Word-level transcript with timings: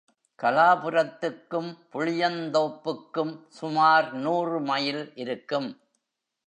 கலாபுரத்துக்கும், 0.39 1.69
புளியந்தோப்புக்கும் 1.91 3.33
சுமார் 3.49 4.13
நூறு 4.17 4.59
மைல் 4.61 5.03
இருக்கும். 5.15 5.69